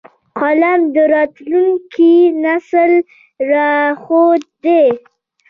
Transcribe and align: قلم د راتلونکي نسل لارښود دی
قلم 0.39 0.79
د 0.95 0.97
راتلونکي 1.13 2.15
نسل 2.43 2.91
لارښود 3.49 4.41
دی 4.63 4.85